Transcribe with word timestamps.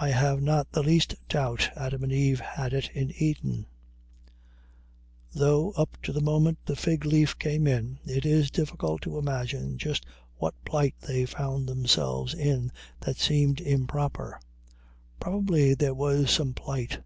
I 0.00 0.10
have 0.10 0.40
not 0.40 0.70
the 0.70 0.84
least 0.84 1.16
doubt 1.28 1.70
Adam 1.74 2.04
and 2.04 2.12
Eve 2.12 2.38
had 2.38 2.72
it 2.72 2.90
in 2.94 3.12
Eden; 3.20 3.66
though, 5.34 5.72
up 5.72 6.00
to 6.04 6.12
the 6.12 6.20
moment 6.20 6.58
the 6.64 6.76
fig 6.76 7.04
leaf 7.04 7.36
came 7.36 7.66
in, 7.66 7.98
it 8.04 8.24
is 8.24 8.52
difficult 8.52 9.02
to 9.02 9.18
imagine 9.18 9.78
just 9.78 10.06
what 10.36 10.54
plight 10.64 10.94
they 11.00 11.26
found 11.26 11.66
themselves 11.68 12.34
in 12.34 12.70
that 13.00 13.16
seemed 13.16 13.60
improper; 13.60 14.40
probably 15.18 15.74
there 15.74 15.92
was 15.92 16.30
some 16.30 16.54
plight. 16.54 17.02